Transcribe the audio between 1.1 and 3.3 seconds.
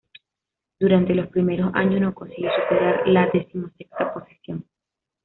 los primeros años no consiguió superar la